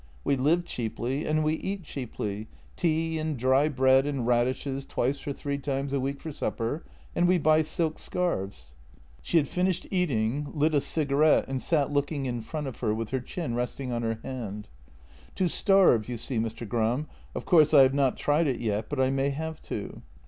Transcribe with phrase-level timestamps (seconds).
[0.23, 5.31] We live cheaply and we eat cheaply, tea and dry bread and radishes twice or
[5.31, 6.83] three times a week for supper—
[7.15, 8.73] and we buy silk scarves."
[9.21, 13.09] She had finished eating, lit a cigarette, and sat looking in front of her, with
[13.11, 14.69] her chin resting on her hand:"
[15.35, 16.67] To starve, you see, Mr.
[16.67, 17.05] Gram—
[17.35, 20.01] of course I have not tried it yet, but I may have to.